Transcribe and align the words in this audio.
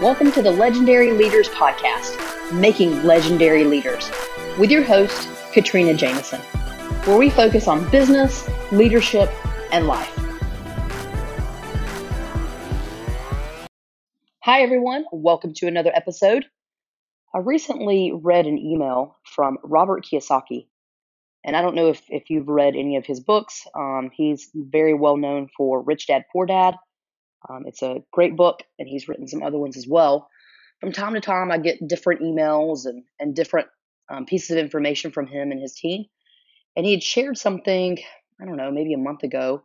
Welcome 0.00 0.30
to 0.30 0.42
the 0.42 0.52
Legendary 0.52 1.10
Leaders 1.10 1.48
Podcast, 1.48 2.52
Making 2.52 3.02
Legendary 3.02 3.64
Leaders, 3.64 4.08
with 4.56 4.70
your 4.70 4.84
host, 4.84 5.28
Katrina 5.52 5.92
Jameson, 5.92 6.40
where 7.04 7.18
we 7.18 7.30
focus 7.30 7.66
on 7.66 7.90
business, 7.90 8.48
leadership, 8.70 9.28
and 9.72 9.88
life. 9.88 10.16
Hi, 14.44 14.60
everyone. 14.60 15.04
Welcome 15.10 15.52
to 15.54 15.66
another 15.66 15.90
episode. 15.92 16.46
I 17.34 17.38
recently 17.38 18.12
read 18.14 18.46
an 18.46 18.56
email 18.56 19.18
from 19.24 19.58
Robert 19.64 20.04
Kiyosaki. 20.04 20.68
And 21.42 21.56
I 21.56 21.60
don't 21.60 21.74
know 21.74 21.88
if, 21.88 22.02
if 22.08 22.30
you've 22.30 22.46
read 22.46 22.76
any 22.76 22.94
of 22.94 23.04
his 23.04 23.18
books. 23.18 23.66
Um, 23.74 24.12
he's 24.14 24.48
very 24.54 24.94
well 24.94 25.16
known 25.16 25.48
for 25.56 25.82
Rich 25.82 26.06
Dad 26.06 26.24
Poor 26.32 26.46
Dad 26.46 26.76
um, 27.48 27.64
it's 27.66 27.82
a 27.82 28.02
great 28.12 28.36
book, 28.36 28.62
and 28.78 28.88
he's 28.88 29.08
written 29.08 29.28
some 29.28 29.42
other 29.42 29.58
ones 29.58 29.76
as 29.76 29.86
well. 29.86 30.28
From 30.80 30.92
time 30.92 31.14
to 31.14 31.20
time, 31.20 31.50
I 31.50 31.58
get 31.58 31.86
different 31.86 32.22
emails 32.22 32.86
and, 32.86 33.04
and 33.18 33.34
different 33.34 33.68
um, 34.10 34.26
pieces 34.26 34.50
of 34.50 34.58
information 34.58 35.10
from 35.10 35.26
him 35.26 35.50
and 35.50 35.60
his 35.60 35.74
team. 35.74 36.04
And 36.76 36.86
he 36.86 36.92
had 36.92 37.02
shared 37.02 37.36
something, 37.36 37.98
I 38.40 38.44
don't 38.44 38.56
know, 38.56 38.70
maybe 38.70 38.94
a 38.94 38.98
month 38.98 39.22
ago, 39.22 39.62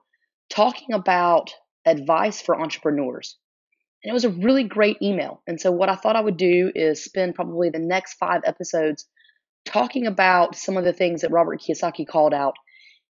talking 0.50 0.94
about 0.94 1.54
advice 1.86 2.42
for 2.42 2.60
entrepreneurs. 2.60 3.38
And 4.04 4.10
it 4.10 4.14
was 4.14 4.26
a 4.26 4.30
really 4.30 4.64
great 4.64 5.02
email. 5.02 5.42
And 5.48 5.62
so, 5.62 5.72
what 5.72 5.90
I 5.90 5.96
thought 5.96 6.16
I 6.16 6.22
would 6.22 6.38
do 6.38 6.72
is 6.74 7.04
spend 7.04 7.36
probably 7.36 7.70
the 7.70 7.80
next 7.80 8.16
five 8.16 8.42
episodes 8.46 9.06
talking 9.66 10.08
about 10.08 10.56
some 10.56 10.78
of 10.78 10.84
the 10.84 10.94
things 10.94 11.22
that 11.22 11.32
Robert 11.32 11.62
Kiyosaki 11.62 12.06
called 12.06 12.34
out 12.34 12.56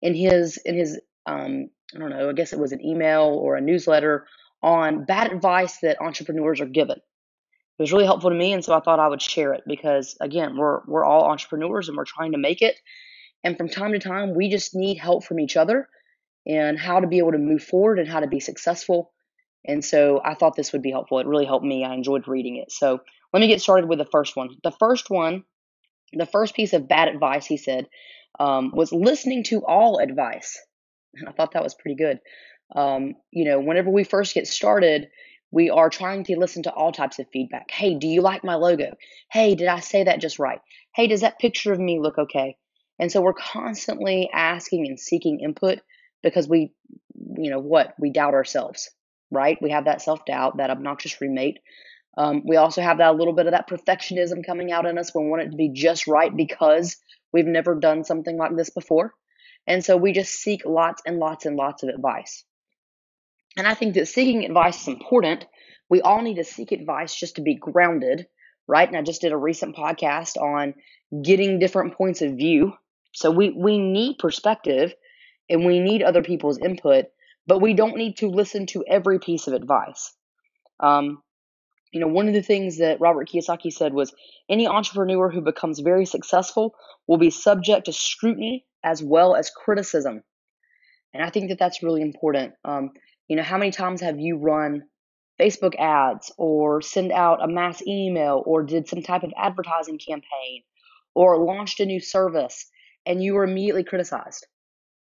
in 0.02 0.14
his 0.14 0.56
in 0.64 0.76
his 0.76 1.00
um, 1.26 1.68
I 1.94 1.98
don't 1.98 2.10
know, 2.10 2.30
I 2.30 2.32
guess 2.32 2.52
it 2.52 2.58
was 2.58 2.72
an 2.72 2.84
email 2.84 3.38
or 3.40 3.56
a 3.56 3.60
newsletter 3.60 4.26
on 4.62 5.04
bad 5.04 5.32
advice 5.32 5.78
that 5.80 6.00
entrepreneurs 6.00 6.60
are 6.60 6.66
given. 6.66 6.96
It 6.98 7.82
was 7.82 7.92
really 7.92 8.04
helpful 8.04 8.30
to 8.30 8.36
me, 8.36 8.52
and 8.52 8.64
so 8.64 8.74
I 8.74 8.80
thought 8.80 9.00
I 9.00 9.08
would 9.08 9.22
share 9.22 9.54
it 9.54 9.62
because 9.66 10.16
again, 10.20 10.56
we're 10.56 10.80
we're 10.86 11.04
all 11.04 11.30
entrepreneurs 11.30 11.88
and 11.88 11.96
we're 11.96 12.04
trying 12.04 12.32
to 12.32 12.38
make 12.38 12.60
it. 12.62 12.76
And 13.42 13.56
from 13.56 13.68
time 13.68 13.92
to 13.92 13.98
time, 13.98 14.34
we 14.34 14.50
just 14.50 14.74
need 14.74 14.98
help 14.98 15.24
from 15.24 15.40
each 15.40 15.56
other 15.56 15.88
and 16.46 16.78
how 16.78 17.00
to 17.00 17.06
be 17.06 17.18
able 17.18 17.32
to 17.32 17.38
move 17.38 17.62
forward 17.62 17.98
and 17.98 18.08
how 18.08 18.20
to 18.20 18.26
be 18.26 18.40
successful. 18.40 19.12
And 19.64 19.84
so 19.84 20.20
I 20.24 20.34
thought 20.34 20.56
this 20.56 20.72
would 20.72 20.82
be 20.82 20.90
helpful. 20.90 21.18
It 21.18 21.26
really 21.26 21.46
helped 21.46 21.64
me. 21.64 21.84
I 21.84 21.94
enjoyed 21.94 22.28
reading 22.28 22.56
it. 22.56 22.72
So 22.72 23.00
let 23.32 23.40
me 23.40 23.48
get 23.48 23.60
started 23.60 23.88
with 23.88 23.98
the 23.98 24.08
first 24.10 24.36
one. 24.36 24.50
The 24.62 24.72
first 24.72 25.10
one, 25.10 25.44
the 26.12 26.26
first 26.26 26.54
piece 26.54 26.72
of 26.72 26.88
bad 26.88 27.08
advice 27.08 27.46
he 27.46 27.56
said 27.56 27.86
um, 28.38 28.72
was 28.74 28.92
listening 28.92 29.44
to 29.44 29.64
all 29.64 29.98
advice. 29.98 30.58
I 31.26 31.32
thought 31.32 31.52
that 31.52 31.62
was 31.62 31.74
pretty 31.74 31.96
good. 31.96 32.20
Um, 32.74 33.14
you 33.30 33.44
know, 33.44 33.60
whenever 33.60 33.90
we 33.90 34.04
first 34.04 34.34
get 34.34 34.46
started, 34.46 35.08
we 35.50 35.70
are 35.70 35.90
trying 35.90 36.24
to 36.24 36.38
listen 36.38 36.62
to 36.64 36.72
all 36.72 36.92
types 36.92 37.18
of 37.18 37.26
feedback. 37.32 37.70
Hey, 37.70 37.94
do 37.94 38.06
you 38.06 38.22
like 38.22 38.44
my 38.44 38.54
logo? 38.54 38.92
Hey, 39.30 39.54
did 39.54 39.68
I 39.68 39.80
say 39.80 40.04
that 40.04 40.20
just 40.20 40.38
right? 40.38 40.60
Hey, 40.94 41.08
does 41.08 41.22
that 41.22 41.38
picture 41.38 41.72
of 41.72 41.80
me 41.80 41.98
look 42.00 42.18
okay? 42.18 42.56
And 42.98 43.10
so 43.10 43.20
we're 43.20 43.32
constantly 43.32 44.30
asking 44.32 44.86
and 44.86 45.00
seeking 45.00 45.40
input 45.40 45.80
because 46.22 46.48
we, 46.48 46.72
you 47.36 47.50
know, 47.50 47.58
what? 47.58 47.94
We 47.98 48.10
doubt 48.10 48.34
ourselves, 48.34 48.90
right? 49.30 49.58
We 49.60 49.70
have 49.70 49.86
that 49.86 50.02
self 50.02 50.24
doubt, 50.24 50.58
that 50.58 50.70
obnoxious 50.70 51.20
roommate. 51.20 51.58
Um, 52.16 52.42
we 52.44 52.56
also 52.56 52.82
have 52.82 52.98
that 52.98 53.16
little 53.16 53.32
bit 53.32 53.46
of 53.46 53.52
that 53.52 53.68
perfectionism 53.68 54.44
coming 54.44 54.70
out 54.70 54.86
in 54.86 54.98
us. 54.98 55.14
We 55.14 55.26
want 55.26 55.42
it 55.42 55.50
to 55.50 55.56
be 55.56 55.70
just 55.72 56.06
right 56.06 56.34
because 56.34 56.96
we've 57.32 57.46
never 57.46 57.74
done 57.74 58.04
something 58.04 58.36
like 58.36 58.54
this 58.56 58.70
before. 58.70 59.14
And 59.66 59.84
so 59.84 59.96
we 59.96 60.12
just 60.12 60.32
seek 60.32 60.64
lots 60.64 61.02
and 61.06 61.18
lots 61.18 61.46
and 61.46 61.56
lots 61.56 61.82
of 61.82 61.88
advice. 61.88 62.44
And 63.56 63.66
I 63.66 63.74
think 63.74 63.94
that 63.94 64.08
seeking 64.08 64.44
advice 64.44 64.82
is 64.82 64.88
important. 64.88 65.44
We 65.88 66.00
all 66.00 66.22
need 66.22 66.36
to 66.36 66.44
seek 66.44 66.72
advice 66.72 67.14
just 67.14 67.36
to 67.36 67.42
be 67.42 67.54
grounded, 67.54 68.26
right? 68.68 68.88
And 68.88 68.96
I 68.96 69.02
just 69.02 69.20
did 69.20 69.32
a 69.32 69.36
recent 69.36 69.76
podcast 69.76 70.36
on 70.36 70.74
getting 71.22 71.58
different 71.58 71.94
points 71.94 72.22
of 72.22 72.36
view. 72.36 72.72
So 73.12 73.30
we, 73.30 73.50
we 73.50 73.78
need 73.78 74.18
perspective 74.18 74.94
and 75.48 75.64
we 75.66 75.80
need 75.80 76.02
other 76.02 76.22
people's 76.22 76.58
input, 76.58 77.06
but 77.46 77.60
we 77.60 77.74
don't 77.74 77.96
need 77.96 78.18
to 78.18 78.28
listen 78.28 78.66
to 78.66 78.84
every 78.88 79.18
piece 79.18 79.48
of 79.48 79.54
advice. 79.54 80.12
Um, 80.78 81.22
you 81.92 82.00
know, 82.00 82.06
one 82.06 82.28
of 82.28 82.34
the 82.34 82.42
things 82.42 82.78
that 82.78 83.00
Robert 83.00 83.28
Kiyosaki 83.28 83.72
said 83.72 83.92
was 83.92 84.14
any 84.48 84.68
entrepreneur 84.68 85.28
who 85.28 85.40
becomes 85.40 85.80
very 85.80 86.06
successful 86.06 86.74
will 87.08 87.18
be 87.18 87.30
subject 87.30 87.86
to 87.86 87.92
scrutiny 87.92 88.64
as 88.84 89.02
well 89.02 89.34
as 89.34 89.50
criticism. 89.50 90.22
And 91.12 91.24
I 91.24 91.30
think 91.30 91.48
that 91.48 91.58
that's 91.58 91.82
really 91.82 92.02
important. 92.02 92.54
Um, 92.64 92.90
you 93.30 93.36
know, 93.36 93.44
how 93.44 93.58
many 93.58 93.70
times 93.70 94.00
have 94.00 94.18
you 94.18 94.38
run 94.38 94.82
Facebook 95.40 95.78
ads 95.78 96.32
or 96.36 96.82
send 96.82 97.12
out 97.12 97.40
a 97.40 97.46
mass 97.46 97.80
email 97.86 98.42
or 98.44 98.64
did 98.64 98.88
some 98.88 99.02
type 99.02 99.22
of 99.22 99.32
advertising 99.38 99.98
campaign 99.98 100.64
or 101.14 101.38
launched 101.38 101.78
a 101.78 101.86
new 101.86 102.00
service 102.00 102.68
and 103.06 103.22
you 103.22 103.34
were 103.34 103.44
immediately 103.44 103.84
criticized? 103.84 104.48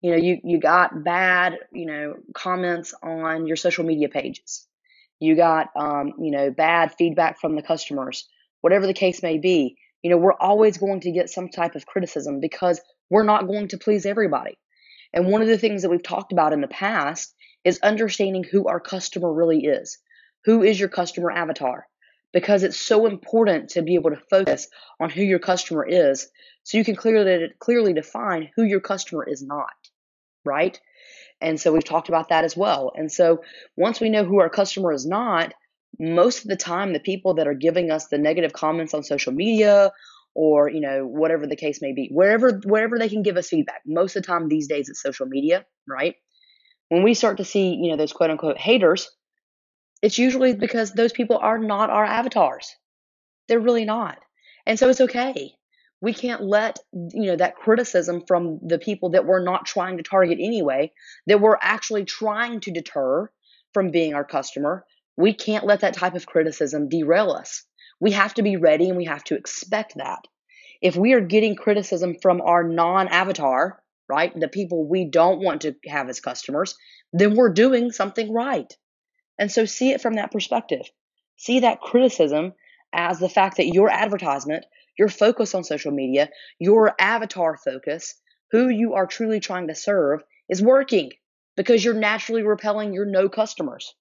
You 0.03 0.11
know, 0.11 0.17
you, 0.17 0.39
you 0.43 0.59
got 0.59 1.05
bad, 1.05 1.55
you 1.73 1.87
know, 1.87 2.15
comments 2.35 2.93
on 3.01 3.47
your 3.47 3.55
social 3.55 3.85
media 3.85 4.09
pages. 4.09 4.67
You 5.21 5.37
got, 5.37 5.69
um, 5.77 6.15
you 6.19 6.33
know, 6.33 6.51
bad 6.51 6.93
feedback 6.99 7.39
from 7.39 7.55
the 7.55 7.63
customers, 7.63 8.29
whatever 8.61 8.89
the 8.89 8.93
case 8.93 9.23
may 9.23 9.39
be. 9.39 9.77
You 10.03 10.11
know, 10.11 10.17
we're 10.17 10.33
always 10.33 10.79
going 10.79 11.03
to 11.03 11.13
get 11.13 11.31
some 11.31 11.49
type 11.49 11.77
of 11.77 11.87
criticism 11.87 12.41
because 12.41 12.81
we're 13.09 13.23
not 13.23 13.47
going 13.47 13.69
to 13.69 13.79
please 13.79 14.05
everybody. 14.05 14.59
And 15.13 15.29
one 15.29 15.43
of 15.43 15.49
the 15.49 15.59
things 15.59 15.83
that 15.83 15.91
we've 15.91 16.03
talked 16.03 16.33
about 16.33 16.53
in 16.53 16.61
the 16.61 16.67
past 16.67 17.33
is 17.65 17.79
understanding 17.83 18.45
who 18.45 18.67
our 18.67 18.81
customer 18.81 19.33
really 19.33 19.65
is. 19.65 19.99
Who 20.45 20.63
is 20.63 20.79
your 20.79 20.89
customer 20.89 21.31
avatar? 21.31 21.87
Because 22.33 22.63
it's 22.63 22.81
so 22.81 23.07
important 23.07 23.71
to 23.71 23.83
be 23.83 23.97
able 23.97 24.11
to 24.11 24.23
focus 24.31 24.69
on 25.01 25.11
who 25.11 25.23
your 25.23 25.39
customer 25.39 25.87
is 25.87 26.29
so 26.63 26.79
you 26.79 26.85
can 26.85 26.97
clearly 26.97 27.49
clearly 27.59 27.93
define 27.93 28.51
who 28.55 28.63
your 28.63 28.81
customer 28.81 29.27
is 29.29 29.43
not, 29.43 29.73
right? 30.45 30.81
And 31.41 31.61
so 31.61 31.73
we've 31.73 31.85
talked 31.85 32.09
about 32.09 32.29
that 32.29 32.45
as 32.45 32.57
well. 32.57 32.93
And 32.95 33.11
so 33.11 33.43
once 33.77 34.01
we 34.01 34.11
know 34.11 34.25
who 34.25 34.41
our 34.41 34.51
customer 34.51 34.93
is 34.93 35.07
not, 35.07 35.55
most 35.99 36.43
of 36.43 36.49
the 36.49 36.57
time 36.57 36.93
the 36.93 37.01
people 37.01 37.35
that 37.35 37.49
are 37.49 37.55
giving 37.55 37.91
us 37.91 38.07
the 38.07 38.19
negative 38.19 38.53
comments 38.53 38.95
on 38.95 39.03
social 39.03 39.33
media 39.33 39.91
or 40.35 40.71
you 40.71 40.81
know 40.81 41.05
whatever 41.05 41.47
the 41.47 41.57
case 41.57 41.83
may 41.83 41.93
be 41.93 42.09
wherever 42.13 42.61
wherever 42.65 42.99
they 42.99 43.09
can 43.09 43.23
give 43.23 43.37
us 43.37 43.49
feedback 43.49 43.83
most 43.85 44.15
of 44.15 44.23
the 44.23 44.27
time 44.27 44.47
these 44.49 44.69
days 44.69 44.89
it's 44.89 45.03
social 45.03 45.27
media 45.27 45.65
right 45.89 46.15
when 46.91 47.05
we 47.05 47.15
start 47.15 47.39
to 47.39 47.45
see, 47.45 47.75
you 47.75 47.91
know, 47.91 47.97
those 47.97 48.13
quote 48.13 48.31
unquote 48.31 48.59
haters, 48.59 49.11
it's 50.03 50.19
usually 50.19 50.55
because 50.55 50.93
those 50.93 51.13
people 51.13 51.39
are 51.39 51.59
not 51.59 51.89
our 51.89 52.05
avatars. 52.05 52.75
They're 53.49 53.61
really 53.61 53.85
not. 53.85 54.19
And 54.67 54.79
so 54.79 54.89
it's 54.89 55.01
okay. 55.01 55.55
We 56.01 56.13
can't 56.13 56.43
let, 56.43 56.79
you 56.93 57.27
know, 57.27 57.37
that 57.37 57.57
criticism 57.57 58.25
from 58.27 58.59
the 58.63 58.79
people 58.79 59.11
that 59.11 59.25
we're 59.25 59.43
not 59.43 59.67
trying 59.67 59.99
to 59.99 60.03
target 60.03 60.39
anyway, 60.41 60.93
that 61.27 61.41
we're 61.41 61.59
actually 61.61 62.05
trying 62.05 62.61
to 62.61 62.73
deter 62.73 63.31
from 63.73 63.91
being 63.91 64.15
our 64.15 64.25
customer, 64.25 64.85
we 65.17 65.33
can't 65.33 65.67
let 65.67 65.81
that 65.81 65.95
type 65.95 66.15
of 66.15 66.27
criticism 66.27 66.89
derail 66.89 67.31
us. 67.31 67.65
We 68.01 68.13
have 68.13 68.35
to 68.35 68.43
be 68.43 68.57
ready 68.57 68.89
and 68.89 68.97
we 68.97 69.05
have 69.05 69.23
to 69.25 69.37
expect 69.37 69.97
that. 69.97 70.21
If 70.81 70.97
we 70.97 71.13
are 71.13 71.21
getting 71.21 71.55
criticism 71.55 72.17
from 72.21 72.41
our 72.41 72.65
non 72.65 73.07
avatar, 73.09 73.81
right? 74.11 74.39
The 74.39 74.49
people 74.49 74.87
we 74.87 75.05
don't 75.05 75.41
want 75.41 75.63
to 75.63 75.75
have 75.87 76.09
as 76.09 76.21
customers, 76.21 76.77
then 77.13 77.37
we're 77.37 77.53
doing 77.53 77.93
something 77.93 78.33
right. 78.33 78.77
And 79.39 79.51
so 79.51 79.65
see 79.65 79.93
it 79.93 80.03
from 80.03 80.15
that 80.15 80.33
perspective. 80.33 80.83
See 81.37 81.61
that 81.61 81.81
criticism 81.81 82.53
as 82.93 83.19
the 83.19 83.29
fact 83.29 83.57
that 83.57 83.69
your 83.69 83.89
advertisement, 83.89 84.67
your 84.99 85.09
focus 85.09 85.55
on 85.55 85.65
social 85.65 85.93
media, 85.93 86.29
your 86.59 86.95
avatar 87.01 87.57
focus, 87.57 88.17
who 88.51 88.69
you 88.69 88.95
are 88.95 89.07
truly 89.07 89.41
trying 89.41 89.69
to 89.69 89.75
serve 89.75 90.23
is 90.49 90.61
working 90.61 91.13
because 91.57 91.85
you're 91.85 91.95
naturally 91.95 92.43
repelling 92.43 92.93
your 92.93 93.07
no 93.07 93.29
customers. 93.29 93.95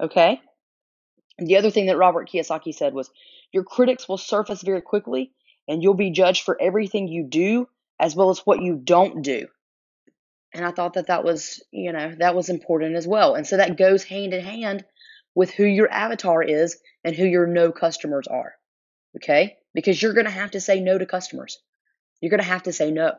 Okay? 0.00 0.40
And 1.38 1.48
the 1.48 1.56
other 1.56 1.70
thing 1.70 1.86
that 1.86 1.98
Robert 1.98 2.30
Kiyosaki 2.30 2.72
said 2.72 2.94
was 2.94 3.10
your 3.52 3.64
critics 3.64 4.08
will 4.08 4.18
surface 4.18 4.62
very 4.62 4.80
quickly 4.80 5.32
and 5.66 5.82
you'll 5.82 5.94
be 5.94 6.10
judged 6.10 6.44
for 6.44 6.60
everything 6.60 7.08
you 7.08 7.24
do 7.24 7.68
as 8.00 8.16
well 8.16 8.30
as 8.30 8.40
what 8.40 8.62
you 8.62 8.80
don't 8.82 9.22
do. 9.22 9.46
And 10.54 10.64
I 10.64 10.72
thought 10.72 10.94
that 10.94 11.08
that 11.08 11.22
was, 11.22 11.62
you 11.70 11.92
know, 11.92 12.14
that 12.18 12.34
was 12.34 12.48
important 12.48 12.96
as 12.96 13.06
well. 13.06 13.34
And 13.34 13.46
so 13.46 13.58
that 13.58 13.76
goes 13.76 14.02
hand 14.02 14.34
in 14.34 14.42
hand 14.42 14.84
with 15.34 15.50
who 15.50 15.64
your 15.64 15.88
avatar 15.92 16.42
is 16.42 16.78
and 17.04 17.14
who 17.14 17.24
your 17.24 17.46
no 17.46 17.70
customers 17.70 18.26
are. 18.26 18.54
Okay? 19.16 19.58
Because 19.74 20.00
you're 20.00 20.14
going 20.14 20.24
to 20.24 20.32
have 20.32 20.52
to 20.52 20.60
say 20.60 20.80
no 20.80 20.98
to 20.98 21.06
customers. 21.06 21.58
You're 22.20 22.30
going 22.30 22.42
to 22.42 22.46
have 22.46 22.64
to 22.64 22.72
say 22.72 22.90
no. 22.90 23.12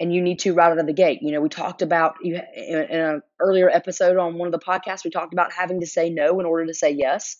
And 0.00 0.12
you 0.12 0.22
need 0.22 0.40
to 0.40 0.54
right 0.54 0.72
out 0.72 0.78
of 0.78 0.86
the 0.86 0.92
gate. 0.92 1.20
You 1.22 1.32
know, 1.32 1.40
we 1.40 1.48
talked 1.48 1.82
about 1.82 2.16
you 2.22 2.40
in 2.56 2.78
an 2.78 3.22
earlier 3.38 3.68
episode 3.68 4.16
on 4.16 4.38
one 4.38 4.46
of 4.46 4.52
the 4.52 4.64
podcasts, 4.64 5.04
we 5.04 5.10
talked 5.10 5.34
about 5.34 5.52
having 5.52 5.80
to 5.80 5.86
say 5.86 6.08
no 6.08 6.40
in 6.40 6.46
order 6.46 6.66
to 6.66 6.74
say 6.74 6.90
yes. 6.90 7.36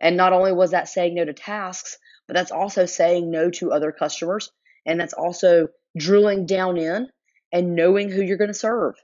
And 0.00 0.16
not 0.16 0.32
only 0.32 0.52
was 0.52 0.72
that 0.72 0.88
saying 0.88 1.14
no 1.14 1.24
to 1.24 1.32
tasks, 1.32 1.96
but 2.26 2.34
that's 2.34 2.50
also 2.50 2.84
saying 2.84 3.30
no 3.30 3.50
to 3.50 3.72
other 3.72 3.92
customers 3.92 4.50
and 4.86 5.00
that's 5.00 5.14
also 5.14 5.68
drilling 5.96 6.46
down 6.46 6.76
in 6.76 7.08
and 7.52 7.74
knowing 7.74 8.10
who 8.10 8.22
you're 8.22 8.36
going 8.36 8.48
to 8.48 8.54
serve. 8.54 8.94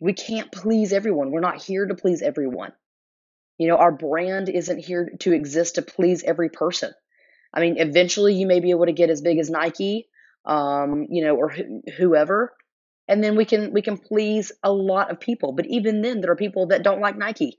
We 0.00 0.12
can't 0.12 0.52
please 0.52 0.92
everyone. 0.92 1.30
We're 1.30 1.40
not 1.40 1.62
here 1.62 1.86
to 1.86 1.94
please 1.94 2.22
everyone. 2.22 2.72
You 3.58 3.68
know, 3.68 3.76
our 3.76 3.92
brand 3.92 4.48
isn't 4.48 4.78
here 4.78 5.10
to 5.20 5.32
exist 5.32 5.76
to 5.76 5.82
please 5.82 6.22
every 6.22 6.48
person. 6.48 6.92
I 7.52 7.60
mean, 7.60 7.78
eventually 7.78 8.34
you 8.34 8.46
may 8.46 8.60
be 8.60 8.70
able 8.70 8.86
to 8.86 8.92
get 8.92 9.10
as 9.10 9.20
big 9.20 9.38
as 9.38 9.50
Nike, 9.50 10.08
um, 10.44 11.06
you 11.10 11.24
know, 11.24 11.34
or 11.36 11.50
wh- 11.50 11.90
whoever, 11.96 12.54
and 13.08 13.24
then 13.24 13.36
we 13.36 13.44
can 13.44 13.72
we 13.72 13.82
can 13.82 13.96
please 13.96 14.52
a 14.62 14.72
lot 14.72 15.10
of 15.10 15.18
people. 15.18 15.52
But 15.52 15.66
even 15.66 16.02
then, 16.02 16.20
there 16.20 16.30
are 16.30 16.36
people 16.36 16.66
that 16.66 16.82
don't 16.82 17.00
like 17.00 17.16
Nike, 17.16 17.58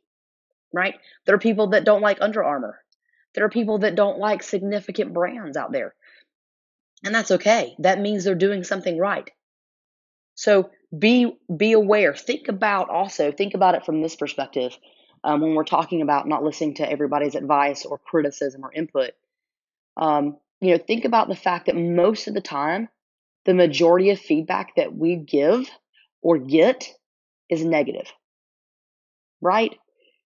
right? 0.71 0.95
There 1.25 1.35
are 1.35 1.39
people 1.39 1.71
that 1.71 1.85
don't 1.85 2.01
like 2.01 2.19
Under 2.21 2.43
Armour. 2.43 2.79
There 3.33 3.45
are 3.45 3.49
people 3.49 3.79
that 3.79 3.95
don't 3.95 4.19
like 4.19 4.43
significant 4.43 5.13
brands 5.13 5.57
out 5.57 5.71
there. 5.71 5.95
And 7.03 7.15
that's 7.15 7.31
okay. 7.31 7.75
That 7.79 7.99
means 7.99 8.23
they're 8.23 8.35
doing 8.35 8.63
something 8.63 8.97
right. 8.97 9.29
So 10.35 10.69
be 10.97 11.37
be 11.55 11.73
aware. 11.73 12.13
Think 12.15 12.47
about 12.47 12.89
also 12.89 13.31
think 13.31 13.53
about 13.53 13.75
it 13.75 13.85
from 13.85 14.01
this 14.01 14.15
perspective 14.15 14.77
um, 15.23 15.41
when 15.41 15.53
we're 15.53 15.63
talking 15.63 16.01
about 16.01 16.27
not 16.27 16.43
listening 16.43 16.75
to 16.75 16.89
everybody's 16.89 17.35
advice 17.35 17.85
or 17.85 17.97
criticism 17.97 18.63
or 18.63 18.73
input. 18.73 19.11
Um, 19.97 20.37
you 20.61 20.71
know, 20.71 20.77
think 20.77 21.05
about 21.05 21.27
the 21.27 21.35
fact 21.35 21.65
that 21.65 21.75
most 21.75 22.27
of 22.27 22.33
the 22.33 22.41
time, 22.41 22.89
the 23.45 23.53
majority 23.53 24.09
of 24.11 24.19
feedback 24.19 24.75
that 24.75 24.95
we 24.95 25.15
give 25.15 25.69
or 26.21 26.37
get 26.37 26.87
is 27.49 27.63
negative, 27.63 28.11
right? 29.41 29.77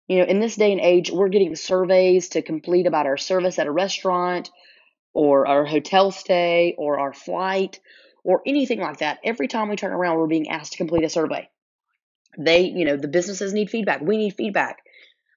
You 0.09 0.19
know, 0.19 0.25
in 0.25 0.41
this 0.41 0.57
day 0.57 0.73
and 0.73 0.81
age, 0.81 1.11
we're 1.11 1.29
getting 1.29 1.57
surveys 1.57 2.31
to 2.31 2.43
complete 2.43 2.87
about 2.87 3.07
our 3.07 3.17
service 3.17 3.59
at 3.59 3.67
a 3.67 3.73
restaurant 3.73 4.51
or 5.15 5.47
our 5.47 5.65
hotel 5.65 6.11
stay 6.11 6.75
or 6.77 6.99
our 6.99 7.15
flight 7.15 7.81
or 8.25 8.43
anything 8.47 8.81
like 8.81 8.99
that. 8.99 9.21
Every 9.25 9.49
time 9.49 9.69
we 9.69 9.77
turn 9.77 9.93
around, 9.93 10.19
we're 10.19 10.27
being 10.27 10.51
asked 10.51 10.73
to 10.73 10.79
complete 10.79 11.05
a 11.05 11.09
survey. 11.09 11.49
They, 12.37 12.63
you 12.63 12.85
know, 12.85 12.97
the 12.97 13.09
businesses 13.09 13.53
need 13.53 13.71
feedback. 13.71 14.01
We 14.01 14.17
need 14.17 14.35
feedback. 14.35 14.79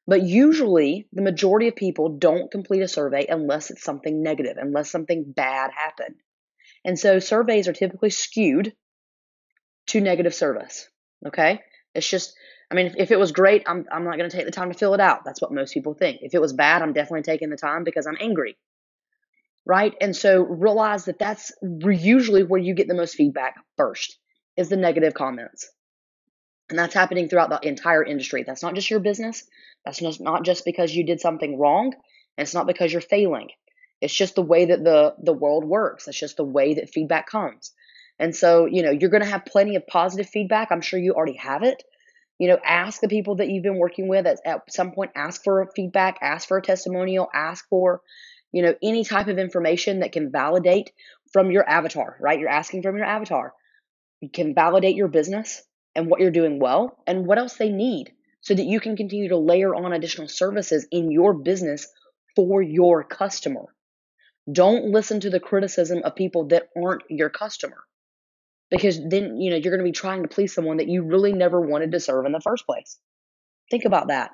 But 0.08 0.24
usually, 0.24 1.08
the 1.12 1.22
majority 1.22 1.68
of 1.68 1.76
people 1.76 2.18
don't 2.18 2.50
complete 2.50 2.82
a 2.82 2.88
survey 2.88 3.28
unless 3.30 3.70
it's 3.70 3.84
something 3.84 4.24
negative, 4.24 4.58
unless 4.58 4.90
something 4.90 5.32
bad 5.36 5.72
happened. 5.72 6.16
And 6.86 6.98
so 6.98 7.20
surveys 7.20 7.68
are 7.68 7.74
typically 7.74 8.10
skewed 8.10 8.74
to 9.88 10.02
negative 10.02 10.34
service. 10.34 10.88
Okay? 11.26 11.60
It's 11.94 12.10
just, 12.10 12.34
I 12.72 12.76
mean, 12.76 12.88
if, 12.88 12.96
if 12.98 13.12
it 13.12 13.20
was 13.20 13.34
great, 13.34 13.64
I'm, 13.68 13.86
I'm 13.92 14.06
not 14.06 14.18
going 14.18 14.30
to 14.30 14.36
take 14.36 14.46
the 14.46 14.52
time 14.52 14.72
to 14.72 14.78
fill 14.78 14.94
it 14.94 15.02
out. 15.02 15.26
That's 15.26 15.42
what 15.42 15.52
most 15.52 15.74
people 15.74 15.94
think. 15.94 16.20
If 16.22 16.34
it 16.34 16.42
was 16.42 16.54
bad, 16.54 16.82
I'm 16.82 16.94
definitely 16.94 17.24
taking 17.24 17.50
the 17.50 17.58
time 17.58 17.84
because 17.84 18.08
I'm 18.08 18.18
angry. 18.20 18.58
Right? 19.68 19.94
And 20.00 20.16
so 20.16 20.44
realize 20.44 21.06
that 21.06 21.20
that's 21.20 21.52
usually 21.62 22.44
where 22.44 22.60
you 22.60 22.74
get 22.74 22.88
the 22.88 22.94
most 22.94 23.16
feedback 23.16 23.56
first 23.76 24.18
is 24.56 24.70
the 24.70 24.78
negative 24.78 25.14
comments. 25.14 25.70
And 26.70 26.80
that's 26.80 26.94
happening 26.94 27.28
throughout 27.28 27.50
the 27.50 27.60
entire 27.68 28.02
industry. 28.02 28.44
That's 28.44 28.64
not 28.64 28.76
just 28.76 28.90
your 28.90 29.02
business. 29.02 29.44
That's 29.84 30.02
not 30.22 30.46
just 30.46 30.64
because 30.64 30.96
you 30.96 31.06
did 31.06 31.20
something 31.20 31.60
wrong. 31.60 31.94
And 32.38 32.46
it's 32.46 32.54
not 32.54 32.66
because 32.66 32.94
you're 32.94 33.02
failing. 33.02 33.50
It's 34.00 34.14
just 34.14 34.36
the 34.36 34.42
way 34.42 34.66
that 34.66 34.86
the, 34.86 35.16
the 35.22 35.34
world 35.34 35.66
works. 35.66 36.08
It's 36.08 36.18
just 36.18 36.38
the 36.38 36.46
way 36.46 36.76
that 36.76 36.90
feedback 36.90 37.28
comes. 37.28 37.74
And 38.20 38.34
so, 38.34 38.68
you 38.68 38.84
know, 38.84 38.92
you're 38.92 39.10
going 39.10 39.24
to 39.24 39.30
have 39.30 39.46
plenty 39.46 39.76
of 39.76 39.86
positive 39.86 40.30
feedback. 40.30 40.70
I'm 40.72 40.82
sure 40.82 41.00
you 41.00 41.14
already 41.14 41.38
have 41.38 41.64
it. 41.64 41.84
You 42.40 42.48
know, 42.48 42.60
ask 42.64 43.02
the 43.02 43.08
people 43.08 43.36
that 43.38 43.50
you've 43.50 43.64
been 43.64 43.80
working 43.80 44.08
with 44.08 44.28
at, 44.28 44.40
at 44.46 44.72
some 44.72 44.92
point, 44.92 45.12
ask 45.16 45.44
for 45.44 45.70
feedback, 45.76 46.20
ask 46.22 46.48
for 46.48 46.58
a 46.58 46.62
testimonial, 46.62 47.28
ask 47.34 47.68
for, 47.70 48.02
you 48.52 48.62
know, 48.62 48.76
any 48.82 49.04
type 49.04 49.28
of 49.28 49.38
information 49.38 50.00
that 50.00 50.12
can 50.12 50.32
validate 50.32 50.92
from 51.34 51.52
your 51.52 51.68
avatar, 51.68 52.18
right? 52.20 52.40
You're 52.40 52.50
asking 52.50 52.84
from 52.84 52.98
your 52.98 53.06
avatar. 53.06 53.54
You 54.22 54.30
can 54.30 54.56
validate 54.56 54.96
your 54.96 55.08
business 55.08 55.64
and 55.96 56.08
what 56.08 56.20
you're 56.22 56.32
doing 56.32 56.60
well 56.60 56.98
and 57.06 57.26
what 57.26 57.38
else 57.38 57.56
they 57.58 57.70
need 57.70 58.14
so 58.42 58.54
that 58.54 58.66
you 58.66 58.80
can 58.80 58.96
continue 58.96 59.30
to 59.30 59.38
layer 59.38 59.76
on 59.76 59.94
additional 59.94 60.28
services 60.28 60.88
in 60.92 61.12
your 61.12 61.34
business 61.34 61.88
for 62.36 62.62
your 62.62 63.04
customer. 63.04 63.66
Don't 64.50 64.92
listen 64.92 65.20
to 65.22 65.30
the 65.30 65.40
criticism 65.40 66.02
of 66.04 66.16
people 66.16 66.48
that 66.48 66.70
aren't 66.82 67.04
your 67.10 67.30
customer 67.30 67.84
because 68.70 69.00
then, 69.10 69.38
you 69.42 69.50
know, 69.50 69.58
you're 69.58 69.72
going 69.72 69.84
to 69.84 69.84
be 69.84 69.92
trying 69.92 70.24
to 70.24 70.30
please 70.30 70.54
someone 70.54 70.78
that 70.78 70.88
you 70.88 71.04
really 71.04 71.34
never 71.34 71.60
wanted 71.60 71.92
to 71.92 72.00
serve 72.00 72.26
in 72.26 72.32
the 72.32 72.40
first 72.40 72.66
place. 72.66 72.98
Think 73.70 73.86
about 73.86 74.08
that. 74.08 74.32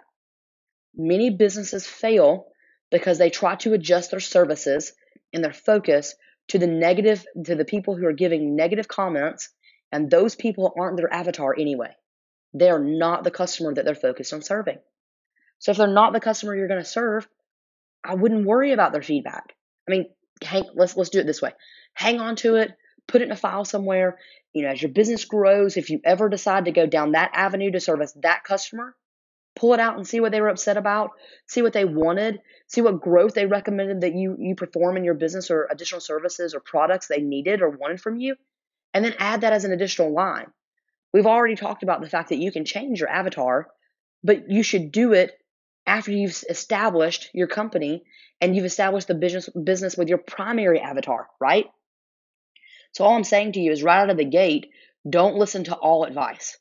Many 0.95 1.31
businesses 1.31 1.87
fail 1.87 2.47
because 2.93 3.17
they 3.17 3.31
try 3.31 3.55
to 3.55 3.73
adjust 3.73 4.11
their 4.11 4.19
services 4.19 4.93
and 5.33 5.43
their 5.43 5.51
focus 5.51 6.13
to 6.49 6.59
the 6.59 6.67
negative 6.67 7.25
to 7.43 7.55
the 7.55 7.65
people 7.65 7.95
who 7.95 8.05
are 8.05 8.13
giving 8.13 8.55
negative 8.55 8.87
comments 8.87 9.49
and 9.91 10.11
those 10.11 10.35
people 10.35 10.71
aren't 10.77 10.97
their 10.97 11.11
avatar 11.11 11.55
anyway. 11.57 11.89
They're 12.53 12.79
not 12.79 13.23
the 13.23 13.31
customer 13.31 13.73
that 13.73 13.83
they're 13.83 13.95
focused 13.95 14.31
on 14.31 14.43
serving. 14.43 14.77
So 15.57 15.71
if 15.71 15.77
they're 15.77 15.87
not 15.87 16.13
the 16.13 16.19
customer 16.19 16.55
you're 16.55 16.67
going 16.67 16.83
to 16.83 16.87
serve, 16.87 17.27
I 18.03 18.13
wouldn't 18.13 18.45
worry 18.45 18.73
about 18.73 18.91
their 18.91 19.01
feedback. 19.01 19.55
I 19.87 19.91
mean, 19.91 20.05
hang, 20.43 20.65
let's 20.75 20.95
let's 20.95 21.09
do 21.09 21.19
it 21.19 21.25
this 21.25 21.41
way. 21.41 21.51
Hang 21.95 22.19
on 22.19 22.35
to 22.37 22.57
it, 22.57 22.73
put 23.07 23.21
it 23.21 23.25
in 23.25 23.31
a 23.31 23.35
file 23.35 23.65
somewhere. 23.65 24.19
You 24.53 24.61
know, 24.61 24.69
as 24.69 24.83
your 24.83 24.91
business 24.91 25.25
grows, 25.25 25.77
if 25.77 25.89
you 25.89 25.99
ever 26.05 26.29
decide 26.29 26.65
to 26.65 26.71
go 26.71 26.85
down 26.85 27.13
that 27.13 27.31
avenue 27.33 27.71
to 27.71 27.79
service 27.79 28.13
that 28.21 28.43
customer, 28.43 28.95
pull 29.55 29.73
it 29.73 29.79
out 29.79 29.97
and 29.97 30.07
see 30.07 30.19
what 30.19 30.31
they 30.31 30.41
were 30.41 30.49
upset 30.49 30.77
about, 30.77 31.11
see 31.47 31.61
what 31.61 31.73
they 31.73 31.85
wanted, 31.85 32.41
see 32.67 32.81
what 32.81 33.01
growth 33.01 33.33
they 33.33 33.45
recommended 33.45 34.01
that 34.01 34.15
you 34.15 34.35
you 34.39 34.55
perform 34.55 34.97
in 34.97 35.03
your 35.03 35.13
business 35.13 35.51
or 35.51 35.67
additional 35.69 36.01
services 36.01 36.53
or 36.53 36.59
products 36.59 37.07
they 37.07 37.21
needed 37.21 37.61
or 37.61 37.69
wanted 37.69 38.01
from 38.01 38.17
you, 38.17 38.35
and 38.93 39.05
then 39.05 39.15
add 39.19 39.41
that 39.41 39.53
as 39.53 39.65
an 39.65 39.71
additional 39.71 40.11
line. 40.11 40.47
We've 41.13 41.27
already 41.27 41.55
talked 41.55 41.83
about 41.83 42.01
the 42.01 42.09
fact 42.09 42.29
that 42.29 42.39
you 42.39 42.51
can 42.51 42.65
change 42.65 42.99
your 42.99 43.09
avatar, 43.09 43.67
but 44.23 44.49
you 44.49 44.63
should 44.63 44.91
do 44.91 45.13
it 45.13 45.31
after 45.85 46.11
you've 46.11 46.43
established 46.49 47.29
your 47.33 47.47
company 47.47 48.03
and 48.41 48.55
you've 48.55 48.65
established 48.65 49.07
the 49.07 49.15
business 49.15 49.49
business 49.49 49.95
with 49.95 50.09
your 50.09 50.17
primary 50.17 50.79
avatar, 50.79 51.27
right? 51.39 51.65
So 52.93 53.03
all 53.03 53.15
I'm 53.15 53.23
saying 53.23 53.53
to 53.53 53.59
you 53.59 53.71
is 53.71 53.83
right 53.83 54.01
out 54.01 54.09
of 54.09 54.17
the 54.17 54.25
gate, 54.25 54.69
don't 55.07 55.35
listen 55.35 55.65
to 55.65 55.75
all 55.75 56.05
advice. 56.05 56.57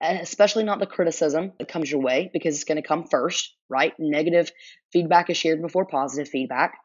Especially 0.00 0.64
not 0.64 0.78
the 0.78 0.86
criticism 0.86 1.52
that 1.58 1.68
comes 1.68 1.90
your 1.90 2.02
way 2.02 2.30
because 2.32 2.54
it's 2.54 2.64
going 2.64 2.80
to 2.80 2.86
come 2.86 3.06
first, 3.06 3.54
right? 3.68 3.94
Negative 3.98 4.50
feedback 4.92 5.30
is 5.30 5.36
shared 5.38 5.62
before 5.62 5.86
positive 5.86 6.28
feedback. 6.28 6.78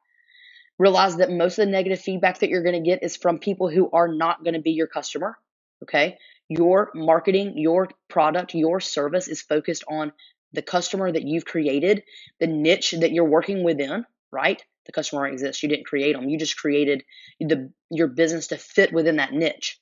Realize 0.79 1.17
that 1.17 1.29
most 1.29 1.59
of 1.59 1.65
the 1.65 1.71
negative 1.71 1.99
feedback 1.99 2.39
that 2.39 2.49
you're 2.49 2.63
going 2.63 2.81
to 2.81 2.89
get 2.89 3.03
is 3.03 3.17
from 3.17 3.37
people 3.37 3.69
who 3.69 3.89
are 3.91 4.07
not 4.07 4.43
going 4.43 4.53
to 4.53 4.61
be 4.61 4.71
your 4.71 4.87
customer. 4.87 5.37
Okay. 5.83 6.17
Your 6.47 6.91
marketing, 6.95 7.57
your 7.57 7.89
product, 8.07 8.53
your 8.55 8.79
service 8.79 9.27
is 9.27 9.41
focused 9.41 9.83
on 9.89 10.13
the 10.53 10.61
customer 10.61 11.11
that 11.11 11.23
you've 11.23 11.45
created, 11.45 12.03
the 12.39 12.47
niche 12.47 12.91
that 12.91 13.11
you're 13.11 13.25
working 13.25 13.63
within, 13.63 14.05
right? 14.31 14.61
The 14.85 14.91
customer 14.91 15.27
exists. 15.27 15.61
You 15.63 15.69
didn't 15.69 15.85
create 15.85 16.13
them. 16.13 16.29
You 16.29 16.37
just 16.39 16.57
created 16.57 17.03
the 17.39 17.71
your 17.89 18.07
business 18.07 18.47
to 18.47 18.57
fit 18.57 18.93
within 18.93 19.17
that 19.17 19.33
niche. 19.33 19.79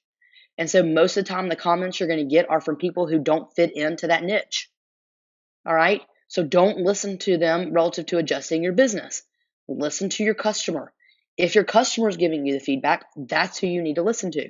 And 0.60 0.70
so 0.70 0.84
most 0.84 1.16
of 1.16 1.24
the 1.24 1.30
time 1.30 1.48
the 1.48 1.56
comments 1.56 2.00
you're 2.00 2.10
going 2.10 2.20
to 2.20 2.36
get 2.36 2.50
are 2.50 2.60
from 2.60 2.75
people 2.75 3.08
who 3.08 3.18
don't 3.18 3.51
fit 3.56 3.75
into 3.75 4.08
that 4.08 4.25
niche. 4.25 4.70
All 5.66 5.74
right? 5.74 6.01
So 6.28 6.44
don't 6.44 6.80
listen 6.80 7.18
to 7.20 7.38
them 7.38 7.72
relative 7.72 8.08
to 8.08 8.18
adjusting 8.18 8.62
your 8.62 8.74
business. 8.74 9.24
Listen 9.70 10.10
to 10.10 10.24
your 10.24 10.34
customer. 10.36 10.92
If 11.38 11.56
your 11.56 11.63
customer 11.63 12.10
is 12.10 12.18
giving 12.18 12.46
you 12.46 12.54
the 12.54 12.60
feedback, 12.60 13.06
that's 13.16 13.58
who 13.58 13.68
you 13.68 13.82
need 13.82 13.96
to 13.96 14.04
listen 14.04 14.32
to. 14.32 14.50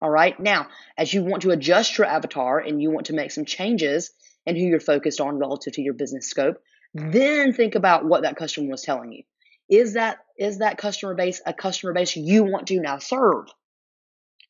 All 0.00 0.08
right. 0.08 0.38
Now, 0.40 0.68
as 0.96 1.12
you 1.12 1.22
want 1.22 1.42
to 1.42 1.50
adjust 1.50 1.98
your 1.98 2.06
avatar 2.06 2.58
and 2.58 2.80
you 2.80 2.90
want 2.90 3.06
to 3.06 3.14
make 3.14 3.30
some 3.30 3.44
changes 3.44 4.10
in 4.46 4.56
who 4.56 4.62
you're 4.62 4.80
focused 4.80 5.20
on 5.20 5.38
relative 5.38 5.74
to 5.74 5.82
your 5.82 5.92
business 5.92 6.30
scope, 6.30 6.56
then 6.94 7.52
think 7.52 7.74
about 7.74 8.06
what 8.06 8.22
that 8.22 8.36
customer 8.36 8.70
was 8.70 8.82
telling 8.82 9.12
you. 9.12 9.24
Is 9.68 9.92
that 9.92 10.18
is 10.38 10.58
that 10.58 10.78
customer 10.78 11.14
base 11.14 11.42
a 11.44 11.52
customer 11.52 11.92
base 11.92 12.16
you 12.16 12.44
want 12.44 12.68
to 12.68 12.80
now 12.80 12.98
serve? 12.98 13.48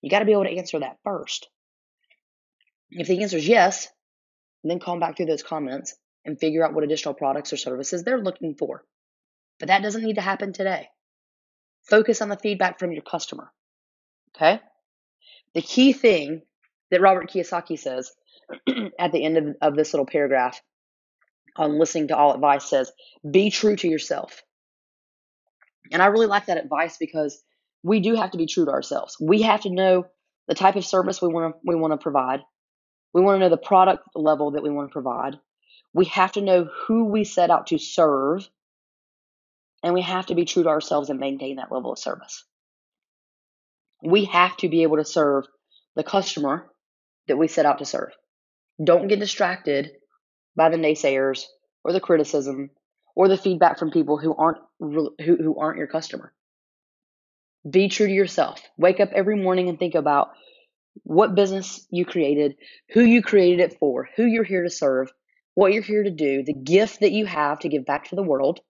You 0.03 0.11
got 0.11 0.21
to 0.21 0.25
be 0.25 0.33
able 0.33 0.45
to 0.45 0.57
answer 0.57 0.79
that 0.81 0.99
first. 1.05 1.49
If 2.91 3.09
the 3.09 3.23
answer 3.23 3.37
is 3.37 3.49
yes, 3.49 3.89
then 4.65 4.81
come 4.81 5.01
back 5.01 5.17
through 5.17 5.27
those 5.27 5.43
comments 5.43 5.95
and 6.25 6.39
figure 6.39 6.65
out 6.65 6.75
what 6.75 6.85
additional 6.85 7.15
products 7.15 7.53
or 7.53 7.57
services 7.57 8.03
they're 8.03 8.23
looking 8.23 8.55
for. 8.55 8.85
But 9.59 9.69
that 9.69 9.83
doesn't 9.83 10.05
need 10.05 10.17
to 10.17 10.21
happen 10.21 10.53
today. 10.53 10.89
Focus 11.83 12.23
on 12.23 12.29
the 12.29 12.37
feedback 12.37 12.79
from 12.79 12.93
your 12.93 13.03
customer. 13.03 13.53
Okay? 14.37 14.61
The 15.55 15.63
key 15.63 15.93
thing 15.93 16.43
that 16.91 17.01
Robert 17.01 17.31
Kiyosaki 17.31 17.79
says 17.79 18.13
at 18.99 19.13
the 19.13 19.25
end 19.25 19.39
of, 19.39 19.57
of 19.61 19.77
this 19.77 19.93
little 19.93 20.07
paragraph 20.07 20.61
on 21.57 21.79
listening 21.79 22.09
to 22.09 22.17
all 22.17 22.35
advice 22.35 22.69
says, 22.69 22.93
be 23.29 23.51
true 23.51 23.77
to 23.77 23.89
yourself. 23.89 24.43
And 25.91 26.03
I 26.03 26.07
really 26.07 26.27
like 26.27 26.47
that 26.47 26.63
advice 26.63 26.97
because 26.99 27.43
we 27.83 28.01
do 28.01 28.15
have 28.15 28.33
to 28.33 28.39
be 28.39 28.47
true 28.47 28.65
to 28.65 28.71
ourselves. 28.71 29.17
We 29.21 29.43
have 29.43 29.63
to 29.63 29.71
know 29.71 30.07
the 30.47 30.55
type 30.55 30.77
of 30.77 30.85
service 30.85 31.23
we 31.23 31.29
want 31.29 31.55
to 31.55 31.61
we 31.65 31.77
want 31.77 31.93
to 31.93 31.99
provide. 31.99 32.41
We 33.13 33.23
want 33.23 33.37
to 33.37 33.41
know 33.41 33.49
the 33.49 33.57
product 33.57 34.05
level 34.15 34.53
that 34.53 34.63
we 34.63 34.71
want 34.71 34.89
to 34.91 34.93
provide. 34.93 35.39
We 35.95 36.07
have 36.07 36.33
to 36.33 36.41
know 36.41 36.69
who 36.87 37.05
we 37.07 37.25
set 37.25 37.51
out 37.51 37.69
to 37.69 37.79
serve. 37.79 38.49
And 39.83 39.95
we 39.95 40.03
have 40.03 40.27
to 40.27 40.35
be 40.35 40.45
true 40.45 40.65
to 40.65 40.69
ourselves 40.69 41.09
and 41.09 41.21
maintain 41.21 41.57
that 41.57 41.71
level 41.71 41.93
of 41.93 41.99
service. 41.99 42.45
We 44.03 44.25
have 44.27 44.57
to 44.59 44.69
be 44.69 44.83
able 44.83 44.97
to 44.97 45.05
serve 45.05 45.47
the 45.95 46.03
customer 46.03 46.69
that 47.29 47.37
we 47.37 47.49
set 47.49 47.67
out 47.67 47.79
to 47.79 47.85
serve. 47.85 48.11
Don't 48.83 49.09
get 49.09 49.21
distracted 49.21 49.91
by 50.57 50.69
the 50.69 50.77
naysayers 50.77 51.45
or 51.85 51.93
the 51.93 52.01
criticism 52.01 52.71
or 53.15 53.29
the 53.29 53.37
feedback 53.37 53.79
from 53.79 53.91
people 53.91 54.19
who 54.19 54.35
aren't 54.35 54.59
who, 54.79 55.15
who 55.25 55.59
aren't 55.59 55.79
your 55.79 55.87
customer. 55.87 56.33
Be 57.69 57.89
true 57.89 58.07
to 58.07 58.13
yourself. 58.13 58.61
Wake 58.77 59.01
up 59.01 59.11
every 59.13 59.37
morning 59.37 59.69
and 59.69 59.79
think 59.79 59.95
about 59.95 60.31
what 61.03 61.35
business 61.35 61.87
you 61.91 62.05
created, 62.05 62.57
who 62.91 63.03
you 63.03 63.23
created 63.23 63.61
it 63.61 63.79
for, 63.79 64.09
who 64.17 64.25
you're 64.25 64.45
here 64.45 64.63
to 64.63 64.71
serve, 64.71 65.13
what 65.55 65.73
you're 65.73 65.83
here 65.83 66.03
to 66.03 66.11
do, 66.11 66.43
the 66.43 66.53
gift 66.53 67.01
that 67.01 67.13
you 67.13 67.27
have 67.27 67.61
to 67.61 67.69
give 67.69 67.85
back 67.85 68.09
to 68.09 68.17
the 68.17 68.23
world, 68.23 68.61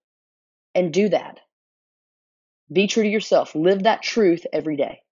and 0.74 0.92
do 0.92 1.08
that. 1.08 1.40
Be 2.72 2.86
true 2.86 3.02
to 3.02 3.08
yourself. 3.08 3.54
Live 3.54 3.84
that 3.84 4.02
truth 4.02 4.46
every 4.52 4.76
day. 4.76 5.02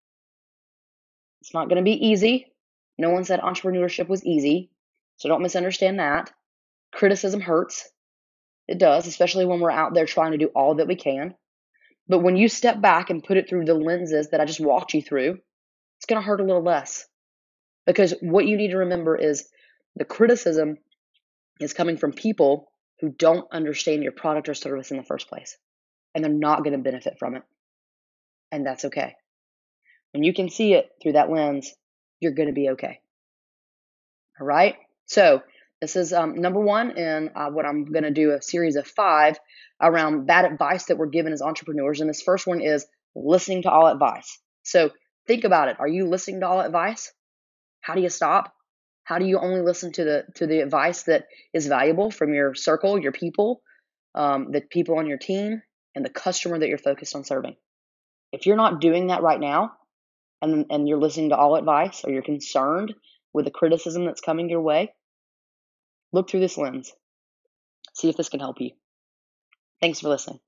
It's 1.41 1.55
not 1.55 1.69
going 1.69 1.79
to 1.79 1.83
be 1.83 2.07
easy. 2.07 2.53
No 2.99 3.11
one 3.11 3.25
said 3.25 3.41
entrepreneurship 3.41 4.09
was 4.09 4.25
easy. 4.25 4.71
So 5.17 5.29
don't 5.29 5.43
misunderstand 5.43 5.99
that. 5.99 6.31
Criticism 6.93 7.41
hurts. 7.41 7.89
It 8.69 8.79
does, 8.79 9.07
especially 9.07 9.47
when 9.47 9.61
we're 9.61 9.71
out 9.71 9.95
there 9.95 10.07
trying 10.07 10.33
to 10.33 10.39
do 10.39 10.49
all 10.49 10.77
that 10.77 10.89
we 10.89 10.97
can. 10.97 11.35
But 12.09 12.21
when 12.21 12.37
you 12.37 12.49
step 12.49 12.81
back 12.81 13.11
and 13.11 13.23
put 13.23 13.37
it 13.37 13.49
through 13.49 13.65
the 13.65 13.75
lenses 13.75 14.31
that 14.31 14.41
I 14.41 14.45
just 14.45 14.61
walked 14.61 14.95
you 14.95 15.03
through, 15.03 15.39
it's 15.99 16.07
going 16.07 16.21
to 16.21 16.27
hurt 16.27 16.41
a 16.41 16.45
little 16.45 16.63
less. 16.63 17.07
Because 17.85 18.15
what 18.21 18.47
you 18.47 18.57
need 18.57 18.71
to 18.71 18.79
remember 18.79 19.17
is 19.17 19.49
the 19.97 20.05
criticism 20.05 20.79
is 21.61 21.73
coming 21.73 21.97
from 21.97 22.13
people 22.13 22.71
who 23.01 23.11
don't 23.11 23.47
understand 23.53 24.03
your 24.03 24.13
product 24.13 24.49
or 24.49 24.55
service 24.55 24.91
in 24.91 24.97
the 24.97 25.03
first 25.03 25.29
place. 25.29 25.57
And 26.15 26.25
they're 26.25 26.33
not 26.33 26.65
going 26.65 26.73
to 26.73 26.83
benefit 26.83 27.19
from 27.19 27.37
it. 27.37 27.43
And 28.53 28.65
that's 28.65 28.85
okay. 28.87 29.15
When 30.13 30.23
you 30.23 30.33
can 30.33 30.49
see 30.49 30.75
it 30.75 30.89
through 31.03 31.13
that 31.13 31.31
lens, 31.31 31.75
you're 32.21 32.33
going 32.33 32.49
to 32.49 32.55
be 32.55 32.71
okay. 32.71 33.01
All 34.41 34.47
right. 34.47 34.77
So 35.07 35.43
this 35.81 35.97
is 35.97 36.13
um, 36.13 36.35
number 36.35 36.61
one, 36.61 36.97
in 36.97 37.31
uh, 37.35 37.51
what 37.51 37.67
I'm 37.67 37.85
going 37.85 38.05
to 38.05 38.11
do 38.11 38.33
a 38.33 38.43
series 38.43 38.77
of 38.77 38.87
five 38.87 39.39
around 39.81 40.27
bad 40.27 40.45
advice 40.45 40.87
that 40.87 40.97
we're 40.97 41.07
given 41.07 41.33
as 41.33 41.43
entrepreneurs. 41.43 42.01
And 42.01 42.09
this 42.09 42.23
first 42.23 42.47
one 42.47 42.61
is 42.61 42.87
listening 43.15 43.63
to 43.63 43.71
all 43.71 43.87
advice. 43.87 44.39
So 44.63 44.91
think 45.27 45.45
about 45.45 45.69
it. 45.69 45.77
Are 45.79 45.89
you 45.89 46.07
listening 46.09 46.41
to 46.41 46.49
all 46.49 46.61
advice? 46.61 47.13
How 47.81 47.95
do 47.95 48.01
you 48.01 48.09
stop? 48.09 48.55
How 49.05 49.19
do 49.19 49.27
you 49.27 49.39
only 49.39 49.61
listen 49.61 49.93
to 49.93 50.05
the 50.05 50.25
to 50.35 50.47
the 50.47 50.61
advice 50.61 51.05
that 51.05 51.27
is 51.53 51.69
valuable 51.69 52.11
from 52.11 52.35
your 52.35 52.55
circle, 52.55 53.01
your 53.01 53.13
people, 53.13 53.63
um, 54.15 54.51
the 54.51 54.61
people 54.63 54.99
on 54.99 55.07
your 55.07 55.19
team, 55.19 55.63
and 55.95 56.05
the 56.05 56.11
customer 56.11 56.59
that 56.59 56.69
you're 56.69 56.79
focused 56.79 57.15
on 57.15 57.23
serving? 57.23 57.55
If 58.33 58.47
you're 58.47 58.57
not 58.57 58.81
doing 58.81 59.09
that 59.09 59.23
right 59.23 59.39
now, 59.39 59.73
and 60.43 60.67
and 60.71 60.89
you're 60.89 60.99
listening 60.99 61.29
to 61.29 61.37
all 61.37 61.55
advice, 61.55 62.03
or 62.05 62.11
you're 62.11 62.23
concerned 62.23 62.95
with 63.33 63.45
the 63.45 63.53
criticism 63.53 64.07
that's 64.07 64.21
coming 64.21 64.49
your 64.49 64.63
way, 64.63 64.93
look 66.13 66.31
through 66.31 66.41
this 66.41 66.59
lens. 66.59 66.93
See 67.95 68.09
if 68.09 68.17
this 68.17 68.29
can 68.29 68.41
help 68.41 68.61
you. 68.61 68.71
Thanks 69.81 70.01
for 70.01 70.09
listening. 70.09 70.41